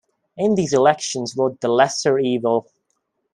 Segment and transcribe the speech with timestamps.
[0.35, 2.65] In these elections vote the lesser evil.